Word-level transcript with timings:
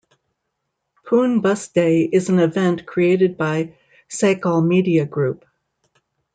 Pune 1.05 1.43
bus 1.43 1.67
day 1.67 2.09
is 2.11 2.29
an 2.29 2.39
event 2.39 2.87
created 2.87 3.37
by 3.37 3.75
Sakal 4.09 4.65
Media 4.65 5.05
Group. 5.05 5.45